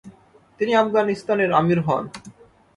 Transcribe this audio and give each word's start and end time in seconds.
তিনি 0.59 0.71
আফগানিস্তানের 0.75 1.51
আমির 1.53 1.79
হন। 1.79 2.03